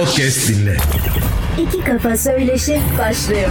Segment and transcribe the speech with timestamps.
[0.00, 0.76] podcast dinle.
[1.62, 3.50] İki Kafa Söyleşi başlıyor.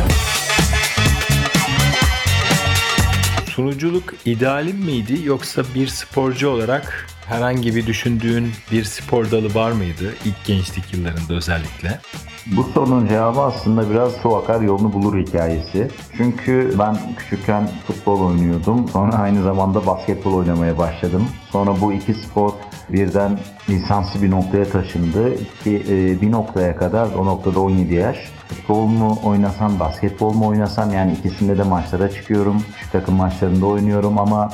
[3.49, 10.13] Sunuculuk idealin miydi yoksa bir sporcu olarak herhangi bir düşündüğün bir spor dalı var mıydı
[10.25, 11.99] ilk gençlik yıllarında özellikle?
[12.45, 15.91] Bu sorunun cevabı aslında biraz su akar yolunu bulur hikayesi.
[16.17, 18.89] Çünkü ben küçükken futbol oynuyordum.
[18.89, 21.27] Sonra aynı zamanda basketbol oynamaya başladım.
[21.51, 22.51] Sonra bu iki spor
[22.89, 23.39] birden
[23.69, 25.37] lisanslı bir noktaya taşındı.
[25.63, 28.17] Ki e, bir noktaya kadar o noktada 17 yaş.
[28.47, 32.63] Futbol mu oynasam, basketbol mu oynasam yani ikisinde de maçlara çıkıyorum.
[32.75, 34.51] Küçük takım maçlarında oynuyorum ama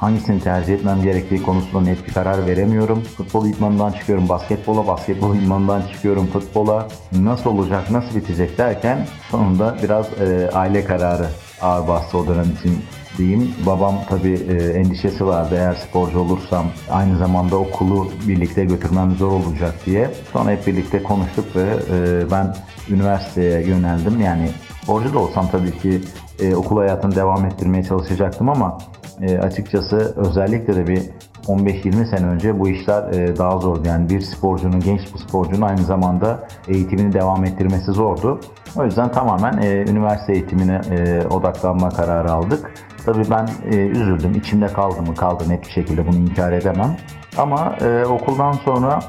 [0.00, 3.00] hangisini tercih etmem gerektiği konusunda net bir karar veremiyorum.
[3.00, 6.88] Futbol idmanından çıkıyorum basketbola, basketbol idmanından çıkıyorum futbola.
[7.12, 11.26] Nasıl olacak, nasıl bitecek derken sonunda biraz e, aile kararı
[11.62, 12.78] ağır bastı o dönem için
[13.18, 13.54] diyeyim.
[13.66, 19.74] Babam tabii e, endişesi vardı eğer sporcu olursam aynı zamanda okulu birlikte götürmem zor olacak
[19.86, 20.10] diye.
[20.32, 22.54] Sonra hep birlikte konuştuk ve e, ben
[22.90, 24.20] üniversiteye yöneldim.
[24.20, 24.50] Yani
[24.82, 26.00] sporcu da olsam tabii ki
[26.40, 28.78] e, okul hayatını devam ettirmeye çalışacaktım ama
[29.22, 31.02] e, açıkçası özellikle de bir
[31.46, 33.82] 15-20 sene önce bu işler e, daha zordu.
[33.88, 38.40] Yani bir sporcunun, genç bir sporcunun aynı zamanda eğitimini devam ettirmesi zordu.
[38.76, 42.72] O yüzden tamamen e, üniversite eğitimine e, odaklanma kararı aldık.
[43.04, 44.34] Tabii ben e, üzüldüm.
[44.34, 46.96] İçimde kaldı mı kaldı net bir şekilde bunu inkar edemem.
[47.36, 49.00] Ama e, okuldan sonra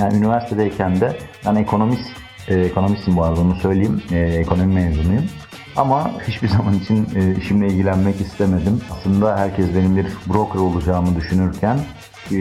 [0.00, 1.16] yani üniversitedeyken de
[1.46, 2.10] ben ekonomist,
[2.48, 4.02] e, ekonomistim bu arada onu söyleyeyim.
[4.12, 5.24] E, ekonomi mezunuyum.
[5.78, 8.80] Ama hiçbir zaman için e, işimle ilgilenmek istemedim.
[8.90, 11.78] Aslında herkes benim bir broker olacağımı düşünürken
[12.32, 12.36] e,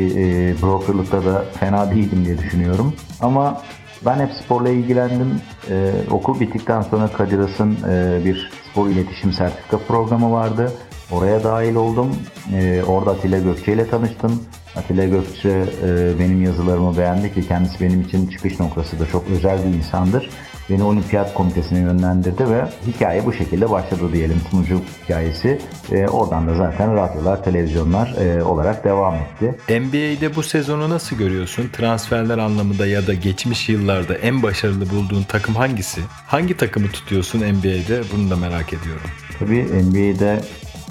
[0.61, 2.93] brokerlıkta da fena değildim diye düşünüyorum.
[3.21, 3.61] Ama
[4.05, 5.41] ben hep sporla ilgilendim.
[5.69, 10.71] E, okul bittikten sonra Kadir Has'ın e, bir spor iletişim sertifika programı vardı.
[11.11, 12.15] Oraya dahil oldum.
[12.53, 14.43] E, orada Atilla Gökçe ile tanıştım.
[14.75, 19.59] Atilla Gökçe e, benim yazılarımı beğendi ki kendisi benim için çıkış noktası da çok özel
[19.65, 20.29] bir insandır.
[20.69, 25.61] Beni olimpiyat komitesine yönlendirdi ve hikaye bu şekilde başladı diyelim sunucu hikayesi.
[25.91, 29.55] E, oradan da zaten radyolar, televizyonlar e, olarak devam etti.
[29.69, 31.69] NBA'de bu sezonu nasıl görüyorsun?
[31.73, 36.01] Transferler anlamında ya da geçmiş yıllarda en başarılı bulduğun takım hangisi?
[36.27, 38.01] Hangi takımı tutuyorsun NBA'de?
[38.15, 39.09] Bunu da merak ediyorum.
[39.39, 40.39] Tabii NBA'de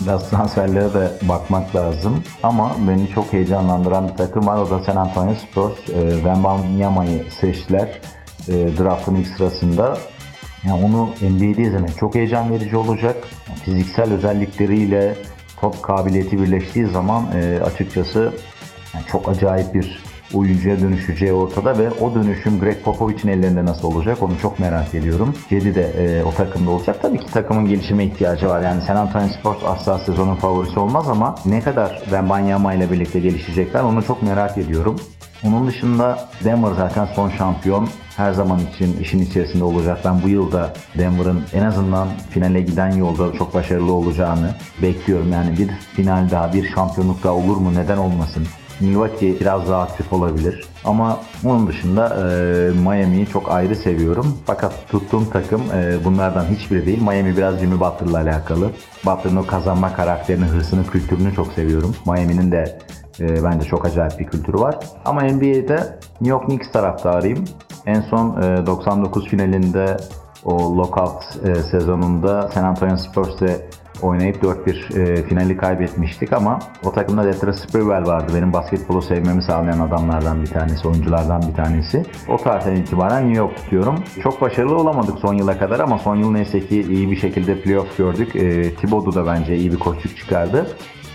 [0.01, 2.25] biraz transferlere de bakmak lazım.
[2.43, 4.57] Ama beni çok heyecanlandıran bir takım var.
[4.57, 5.89] O da San Antonio Spurs.
[5.89, 8.01] E, Wembanyama'yı seçtiler
[8.49, 9.99] e, draftın ilk sırasında.
[10.67, 13.17] Yani onu NBA'de izlemek çok heyecan verici olacak.
[13.65, 15.17] Fiziksel özellikleriyle
[15.61, 18.33] top kabiliyeti birleştiği zaman e, açıkçası
[18.95, 20.03] yani çok acayip bir
[20.35, 25.35] oyuncuya dönüşeceği ortada ve o dönüşüm Greg Popovich'in ellerinde nasıl olacak onu çok merak ediyorum.
[25.51, 26.97] Cedi de e, o takımda olacak.
[27.03, 28.63] Tabii ki takımın gelişime ihtiyacı var.
[28.63, 33.83] Yani San Antonio Spurs asla sezonun favorisi olmaz ama ne kadar Wembanyama ile birlikte gelişecekler
[33.83, 35.01] onu çok merak ediyorum.
[35.45, 37.89] Onun dışında Denver zaten son şampiyon.
[38.17, 39.99] Her zaman için işin içerisinde olacak.
[40.05, 45.33] Ben bu yılda Denver'ın en azından finale giden yolda çok başarılı olacağını bekliyorum.
[45.33, 47.75] Yani bir final daha, bir şampiyonluk daha olur mu?
[47.75, 48.47] Neden olmasın?
[48.81, 50.65] Milwaukee biraz daha aktif olabilir.
[50.85, 52.25] Ama onun dışında e,
[52.71, 54.39] Miami'yi çok ayrı seviyorum.
[54.47, 57.03] Fakat tuttuğum takım e, bunlardan hiçbiri değil.
[57.03, 58.71] Miami biraz Jimmy Butler'la alakalı.
[59.07, 61.97] Butler'ın o kazanma karakterini, hırsını, kültürünü çok seviyorum.
[62.07, 62.79] Miami'nin de
[63.21, 64.79] e, bence çok acayip bir kültürü var.
[65.05, 67.45] Ama NBA'de New York Knicks taraftarıyım.
[67.87, 69.97] En son e, 99 finalinde
[70.45, 73.69] o lockout e, sezonunda San Antonio Spurs'e
[74.03, 78.33] oynayıp 4-1 e, finali kaybetmiştik ama o takımda Detra Sprewell vardı.
[78.35, 82.03] Benim basketbolu sevmemi sağlayan adamlardan bir tanesi, oyunculardan bir tanesi.
[82.29, 84.05] O tarihten itibaren New York tutuyorum.
[84.23, 87.97] Çok başarılı olamadık son yıla kadar ama son yıl neyse ki iyi bir şekilde playoff
[87.97, 88.37] gördük.
[88.37, 90.67] E, Thibodeau da bence iyi bir koçluk çıkardı.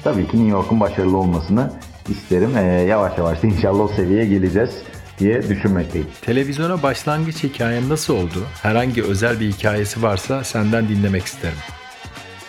[0.04, 1.72] Tabii ki New York'un başarılı olmasını
[2.10, 2.58] isterim.
[2.58, 4.70] E, yavaş yavaş da inşallah o seviyeye geleceğiz
[5.20, 6.08] diye düşünmekteyim.
[6.22, 8.44] Televizyona başlangıç hikayen nasıl oldu?
[8.62, 11.58] Herhangi özel bir hikayesi varsa senden dinlemek isterim.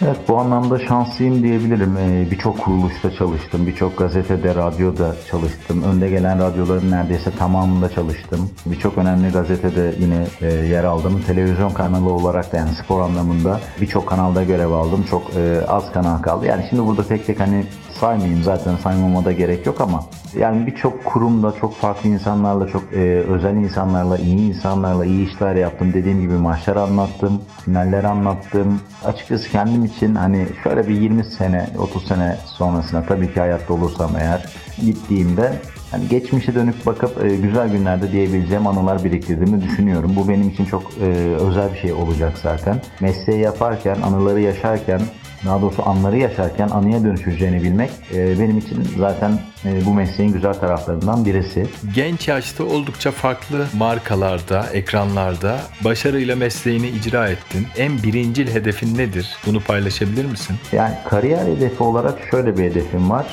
[0.05, 1.97] Evet bu anlamda şanslıyım diyebilirim.
[1.97, 5.83] Ee, birçok kuruluşta çalıştım, birçok gazetede, radyoda çalıştım.
[5.83, 8.51] Önde gelen radyoların neredeyse tamamında çalıştım.
[8.67, 11.23] Birçok önemli gazetede yine e, yer aldım.
[11.27, 15.05] Televizyon kanalı olarak da yani spor anlamında birçok kanalda görev aldım.
[15.11, 16.47] Çok e, az kanal kaldı.
[16.47, 17.65] Yani şimdi burada tek tek hani
[18.03, 20.05] saymayayım zaten saymama da gerek yok ama
[20.39, 25.93] yani birçok kurumda çok farklı insanlarla çok e, özel insanlarla iyi insanlarla iyi işler yaptım
[25.93, 32.09] dediğim gibi maçlar anlattım finaller anlattım açıkçası kendim için hani şöyle bir 20 sene 30
[32.09, 34.47] sene sonrasına tabii ki hayatta olursam eğer
[34.85, 35.53] gittiğimde
[35.93, 40.13] yani geçmişe dönüp bakıp e, güzel günlerde diyebileceğim anılar biriktirdiğimi düşünüyorum.
[40.17, 42.77] Bu benim için çok e, özel bir şey olacak zaten.
[43.01, 45.01] Mesleği yaparken, anıları yaşarken
[45.47, 50.55] daha doğrusu anları yaşarken anıya dönüşeceğini bilmek e, benim için zaten e, bu mesleğin güzel
[50.55, 51.67] taraflarından birisi.
[51.95, 57.67] Genç yaşta oldukça farklı markalarda, ekranlarda başarıyla mesleğini icra ettin.
[57.77, 59.37] En birincil hedefin nedir?
[59.47, 60.57] Bunu paylaşabilir misin?
[60.73, 63.27] Yani kariyer hedefi olarak şöyle bir hedefim var.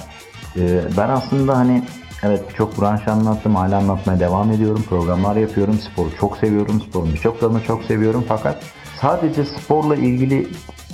[0.57, 1.83] Ee, ben aslında hani
[2.23, 4.85] evet çok branş anlattım, hala anlatmaya devam ediyorum.
[4.89, 8.25] Programlar yapıyorum, sporu çok seviyorum, sporun birçok dalını çok seviyorum.
[8.27, 8.63] Fakat
[9.01, 10.47] sadece sporla ilgili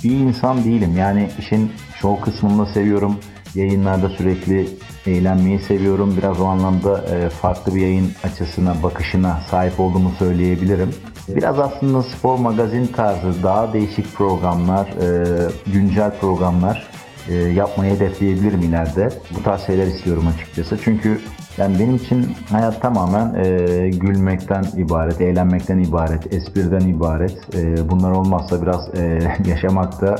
[0.04, 0.96] bir insan değilim.
[0.96, 3.16] Yani işin show kısmını seviyorum.
[3.54, 4.68] Yayınlarda sürekli
[5.06, 6.14] eğlenmeyi seviyorum.
[6.16, 10.90] Biraz o anlamda e, farklı bir yayın açısına, bakışına sahip olduğumu söyleyebilirim.
[11.28, 16.86] Biraz aslında spor magazin tarzı daha değişik programlar, e, güncel programlar
[17.28, 19.08] e, yapmayı hedefleyebilirim ileride.
[19.38, 20.78] Bu tarz şeyler istiyorum açıkçası.
[20.84, 21.20] Çünkü
[21.58, 27.54] yani benim için hayat tamamen e, gülmekten ibaret, eğlenmekten ibaret, espriden ibaret.
[27.54, 29.18] E, bunlar olmazsa biraz e,
[29.50, 30.16] yaşamakta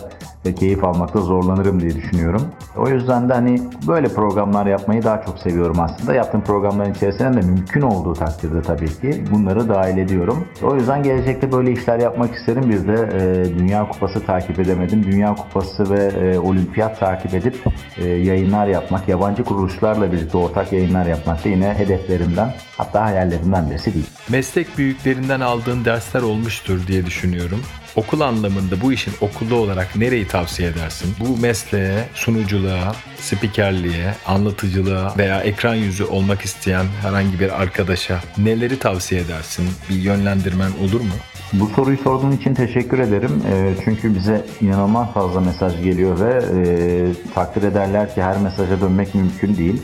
[0.47, 2.43] ve keyif almakta zorlanırım diye düşünüyorum.
[2.77, 6.15] O yüzden de hani böyle programlar yapmayı daha çok seviyorum aslında.
[6.15, 10.45] Yaptığım programların içerisinde de mümkün olduğu takdirde tabii ki bunları dahil ediyorum.
[10.63, 12.71] O yüzden gelecekte böyle işler yapmak isterim.
[12.71, 15.05] Bir de e, Dünya Kupası takip edemedim.
[15.05, 17.57] Dünya Kupası ve e, Olimpiyat takip edip
[17.99, 23.95] e, yayınlar yapmak, yabancı kuruluşlarla birlikte ortak yayınlar yapmak da yine hedeflerimden hatta hayallerimden birisi
[23.95, 24.07] değil.
[24.29, 27.63] Meslek büyüklerinden aldığın dersler olmuştur diye düşünüyorum.
[27.97, 31.15] Okul anlamında bu işin okulda olarak nereyi tavsiye edersin?
[31.21, 39.21] Bu mesleğe, sunuculuğa, spikerliğe, anlatıcılığa veya ekran yüzü olmak isteyen herhangi bir arkadaşa neleri tavsiye
[39.21, 39.69] edersin?
[39.91, 41.15] Bir yönlendirmen olur mu?
[41.53, 43.43] Bu soruyu sorduğun için teşekkür ederim.
[43.53, 49.15] E, çünkü bize inanılmaz fazla mesaj geliyor ve e, takdir ederler ki her mesaja dönmek
[49.15, 49.83] mümkün değil.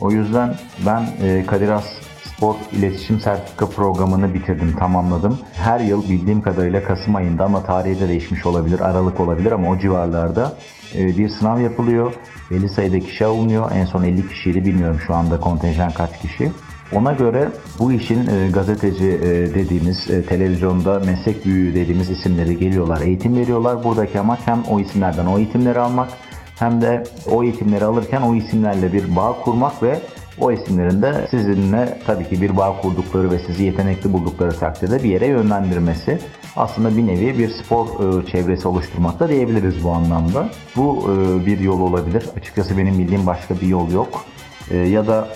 [0.00, 0.54] O yüzden
[0.86, 1.84] ben e, Kadir Has
[2.24, 5.38] Spor İletişim Sertifika programını bitirdim, tamamladım.
[5.52, 9.78] Her yıl bildiğim kadarıyla Kasım ayında ama tarihi de değişmiş olabilir, Aralık olabilir ama o
[9.78, 10.52] civarlarda
[10.94, 12.14] e, bir sınav yapılıyor.
[12.50, 13.70] Belli sayıda kişi alınıyor.
[13.74, 16.52] En son 50 kişiydi bilmiyorum şu anda kontenjan kaç kişi.
[16.92, 23.00] Ona göre bu işin e, gazeteci e, dediğimiz, e, televizyonda meslek büyüğü dediğimiz isimleri geliyorlar,
[23.00, 23.84] eğitim veriyorlar.
[23.84, 26.08] Buradaki amaç hem o isimlerden o eğitimleri almak
[26.58, 30.00] hem de o eğitimleri alırken o isimlerle bir bağ kurmak ve
[30.40, 35.08] o isimlerin de sizinle tabii ki bir bağ kurdukları ve sizi yetenekli buldukları takdirde bir
[35.08, 36.18] yere yönlendirmesi.
[36.56, 40.48] Aslında bir nevi bir spor e, çevresi oluşturmak da diyebiliriz bu anlamda.
[40.76, 42.26] Bu e, bir yol olabilir.
[42.36, 44.24] Açıkçası benim bildiğim başka bir yol yok.
[44.70, 45.28] E, ya da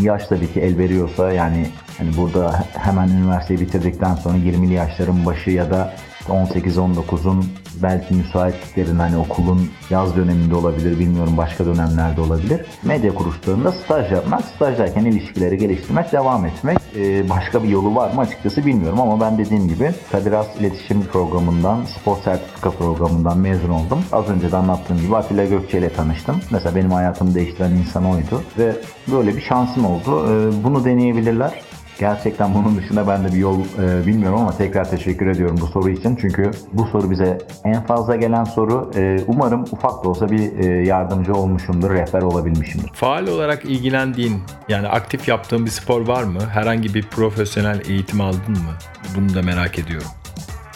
[0.00, 1.66] yaş tabii ki el veriyorsa yani
[1.98, 5.94] hani burada hemen üniversiteyi bitirdikten sonra 20'li yaşların başı ya da
[6.28, 7.44] 18-19'un
[7.82, 12.60] belki müsaitliklerin hani okulun yaz döneminde olabilir, bilmiyorum başka dönemlerde olabilir.
[12.82, 16.78] Medya kuruluşlarında staj yapmak, stajdayken ilişkileri geliştirmek, devam etmek.
[16.96, 21.02] Ee, başka bir yolu var mı açıkçası bilmiyorum ama ben dediğim gibi Kadir Has İletişim
[21.02, 23.98] Programı'ndan, Spor Sertifika Programı'ndan mezun oldum.
[24.12, 26.36] Az önce de anlattığım gibi Atilla Gökçe ile tanıştım.
[26.50, 28.72] Mesela benim hayatımı değiştiren insan oydu ve
[29.12, 30.26] böyle bir şansım oldu.
[30.28, 31.65] Ee, bunu deneyebilirler.
[31.98, 35.90] Gerçekten bunun dışında ben de bir yol e, bilmiyorum ama tekrar teşekkür ediyorum bu soru
[35.90, 36.16] için.
[36.16, 38.90] Çünkü bu soru bize en fazla gelen soru.
[38.96, 42.90] E, umarım ufak da olsa bir e, yardımcı olmuşumdur, rehber olabilmişimdir.
[42.94, 46.40] Faal olarak ilgilendiğin yani aktif yaptığın bir spor var mı?
[46.52, 48.74] Herhangi bir profesyonel eğitim aldın mı?
[49.16, 50.08] Bunu da merak ediyorum.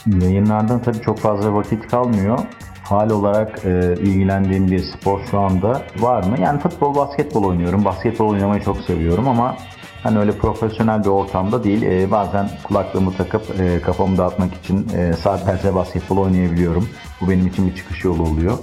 [0.06, 2.38] Yayınlardan tabii çok fazla vakit kalmıyor.
[2.82, 6.37] Hal olarak e, ilgilendiğim bir spor şu anda var mı?
[6.40, 7.84] Yani futbol, basketbol oynuyorum.
[7.84, 9.56] Basketbol oynamayı çok seviyorum ama
[10.02, 11.82] Hani öyle profesyonel bir ortamda değil.
[11.82, 16.89] E, bazen kulaklığımı takıp e, kafamı dağıtmak için e, saatlerce basketbol oynayabiliyorum.
[17.20, 18.58] Bu benim için bir çıkış yolu oluyor.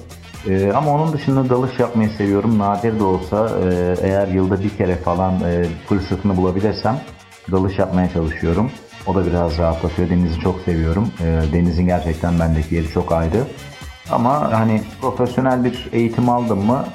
[0.47, 2.59] E, ama onun dışında dalış yapmayı seviyorum.
[2.59, 6.99] Nadir de olsa e, eğer yılda bir kere falan e, fırsatını bulabilirsem
[7.51, 8.71] dalış yapmaya çalışıyorum.
[9.07, 10.09] O da biraz rahatlatıyor.
[10.09, 11.11] Denizi çok seviyorum.
[11.21, 13.43] E, denizin gerçekten bendeki yeri çok ayrı.
[14.11, 16.85] Ama hani profesyonel bir eğitim aldım mı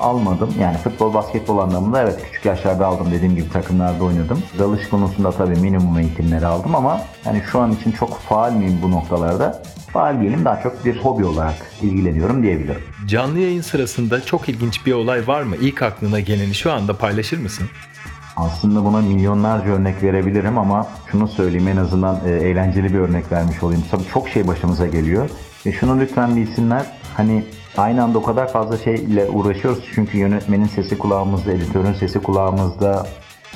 [0.00, 0.54] almadım.
[0.60, 4.42] Yani futbol, basketbol anlamında evet küçük yaşlarda aldım dediğim gibi takımlarda oynadım.
[4.58, 8.90] Dalış konusunda tabii minimum eğitimleri aldım ama yani şu an için çok faal miyim bu
[8.90, 9.62] noktalarda?
[9.92, 12.82] Faal değilim daha çok bir hobi olarak ilgileniyorum diyebilirim.
[13.06, 15.56] Canlı yayın sırasında çok ilginç bir olay var mı?
[15.56, 17.68] İlk aklına geleni şu anda paylaşır mısın?
[18.36, 23.62] Aslında buna milyonlarca örnek verebilirim ama şunu söyleyeyim en azından e, eğlenceli bir örnek vermiş
[23.62, 23.84] olayım.
[23.90, 25.30] Tabii çok şey başımıza geliyor.
[25.66, 26.86] Ve şunu lütfen bilsinler.
[27.16, 27.44] Hani
[27.76, 33.06] aynı anda o kadar fazla şeyle uğraşıyoruz çünkü yönetmenin sesi kulağımızda, editörün sesi kulağımızda.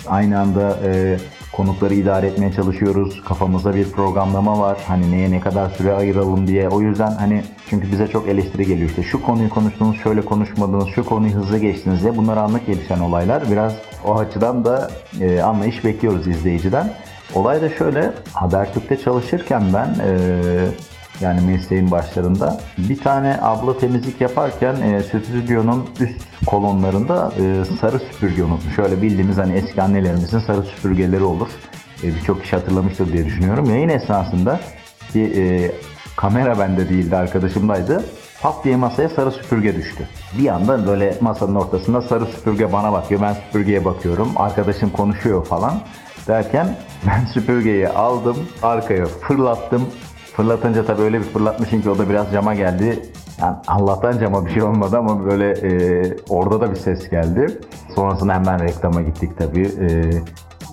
[0.07, 1.17] Aynı anda e,
[1.53, 3.23] konukları idare etmeye çalışıyoruz.
[3.25, 4.79] Kafamızda bir programlama var.
[4.89, 6.69] Hani neye ne kadar süre ayıralım diye.
[6.69, 11.05] O yüzden hani çünkü bize çok eleştiri geliyor işte şu konuyu konuştunuz, şöyle konuşmadınız, şu
[11.05, 12.17] konuyu hızlı geçtiniz diye.
[12.17, 13.43] Bunlar anlık gelişen olaylar.
[13.51, 13.73] Biraz
[14.05, 16.93] o açıdan da e, anlayış bekliyoruz izleyiciden.
[17.35, 20.19] Olay da şöyle, Habertürk'te çalışırken ben e,
[21.21, 22.61] Yani mesleğin başlarında.
[22.79, 28.77] Bir tane abla temizlik yaparken e, stüdyonun üst kolonlarında e, sarı süpürge unutmuş.
[28.77, 31.49] Şöyle bildiğimiz hani eski annelerimizin sarı süpürgeleri olur.
[32.03, 33.65] E, Birçok kişi hatırlamıştır diye düşünüyorum.
[33.71, 34.61] Yayın esnasında
[35.13, 35.73] ki e,
[36.17, 38.05] kamera bende değildi arkadaşımdaydı.
[38.43, 40.09] Pat diye masaya sarı süpürge düştü.
[40.39, 43.21] Bir anda böyle masanın ortasında sarı süpürge bana bakıyor.
[43.21, 44.29] Ben süpürgeye bakıyorum.
[44.37, 45.81] Arkadaşım konuşuyor falan.
[46.29, 48.37] Derken ben süpürgeyi aldım.
[48.63, 49.87] Arkaya fırlattım.
[50.41, 53.03] Fırlatınca tabii öyle bir fırlatmışım ki o da biraz cama geldi.
[53.41, 57.61] Yani Allah'tan cama bir şey olmadı ama böyle e, orada da bir ses geldi.
[57.95, 59.63] Sonrasında hemen reklama gittik tabii.
[59.63, 60.11] E,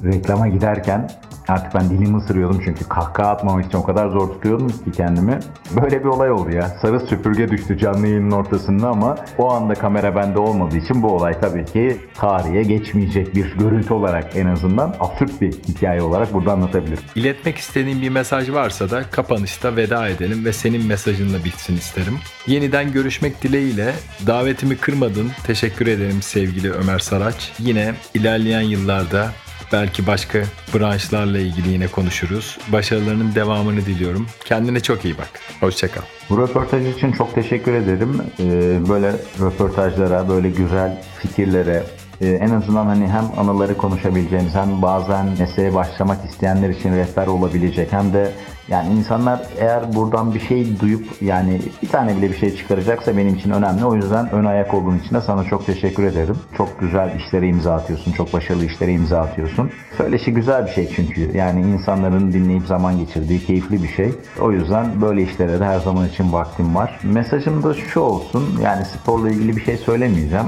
[0.04, 1.10] reklama giderken
[1.48, 5.40] artık ben dilimi ısırıyordum çünkü kahkaha atmamak için o kadar zor tutuyordum ki kendimi.
[5.82, 6.68] Böyle bir olay oldu ya.
[6.82, 11.40] Sarı süpürge düştü canlı yayının ortasında ama o anda kamera bende olmadığı için bu olay
[11.40, 17.04] tabii ki tarihe geçmeyecek bir görüntü olarak en azından absürt bir hikaye olarak burada anlatabilirim.
[17.16, 22.20] İletmek istediğin bir mesaj varsa da kapanışta veda edelim ve senin mesajınla bitsin isterim.
[22.48, 23.94] Yeniden görüşmek dileğiyle
[24.28, 25.32] davetimi kırmadın.
[25.48, 27.54] Teşekkür ederim sevgili Ömer Saraç.
[27.60, 29.30] Yine ilerleyen yıllarda
[29.74, 30.40] belki başka
[30.74, 32.58] branşlarla ilgili yine konuşuruz.
[32.68, 34.28] Başarılarının devamını diliyorum.
[34.46, 35.30] Kendine çok iyi bak.
[35.60, 36.02] Hoşçakal.
[36.30, 38.22] Bu röportaj için çok teşekkür ederim.
[38.40, 41.84] Ee, böyle röportajlara, böyle güzel fikirlere,
[42.22, 47.92] e, en azından hani hem anıları konuşabileceğimiz hem bazen mesleğe başlamak isteyenler için rehber olabilecek
[47.92, 48.32] hem de
[48.68, 53.36] yani insanlar eğer buradan bir şey duyup yani bir tane bile bir şey çıkaracaksa benim
[53.36, 53.86] için önemli.
[53.86, 56.38] O yüzden ön ayak olduğun için de sana çok teşekkür ederim.
[56.58, 58.12] Çok güzel işlere imza atıyorsun.
[58.12, 59.72] Çok başarılı işlere imza atıyorsun.
[59.98, 61.38] Söyleşi güzel bir şey çünkü.
[61.38, 64.12] Yani insanların dinleyip zaman geçirdiği keyifli bir şey.
[64.42, 67.00] O yüzden böyle işlere de her zaman için vaktim var.
[67.04, 68.60] Mesajım da şu olsun.
[68.64, 70.46] Yani sporla ilgili bir şey söylemeyeceğim.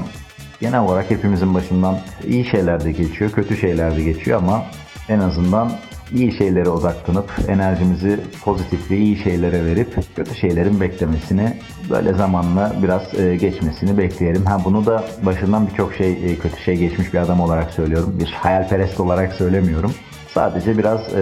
[0.60, 4.62] Genel olarak hepimizin başından iyi şeyler de geçiyor, kötü şeyler de geçiyor ama
[5.08, 5.70] en azından
[6.14, 11.52] iyi şeylere odaklanıp enerjimizi pozitif ve iyi şeylere verip kötü şeylerin beklemesini
[11.90, 14.44] böyle zamanla biraz e, geçmesini bekleyelim.
[14.44, 18.16] Ha bunu da başından birçok şey e, kötü şey geçmiş bir adam olarak söylüyorum.
[18.20, 19.94] Bir hayalperest olarak söylemiyorum.
[20.34, 21.20] Sadece biraz e,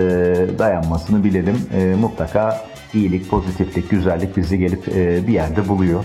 [0.58, 1.56] dayanmasını bilelim.
[1.74, 2.64] E, mutlaka
[2.94, 6.04] iyilik, pozitiflik, güzellik bizi gelip e, bir yerde buluyor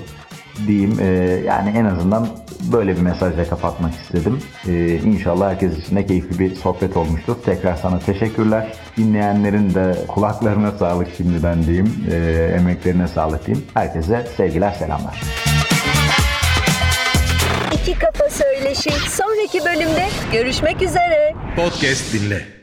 [0.68, 1.00] diyeyim.
[1.00, 1.06] E,
[1.46, 2.28] yani en azından
[2.72, 4.40] böyle bir mesajla kapatmak istedim.
[4.68, 7.36] E, inşallah herkes için de keyifli bir sohbet olmuştur.
[7.46, 8.74] Tekrar sana teşekkürler.
[8.98, 11.94] Dinleyenlerin de kulaklarına sağlık şimdiden diyeyim.
[12.12, 12.16] E,
[12.60, 13.66] emeklerine sağlık diyeyim.
[13.74, 15.22] Herkese sevgiler, selamlar.
[17.74, 21.36] İki Kafa Söyleşi sonraki bölümde görüşmek üzere.
[21.56, 22.63] Podcast dinle.